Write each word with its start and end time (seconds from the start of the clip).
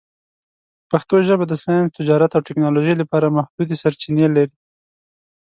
پښتو 0.91 1.15
ژبه 1.27 1.45
د 1.47 1.53
ساینس، 1.63 1.89
تجارت، 1.97 2.31
او 2.33 2.45
ټکنالوژۍ 2.47 2.95
لپاره 3.01 3.35
محدودې 3.37 3.75
سرچینې 3.83 4.27
لري. 4.35 4.53